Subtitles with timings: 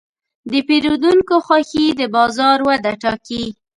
[0.51, 3.43] د پیرودونکو خوښي د بازار وده ټاکي.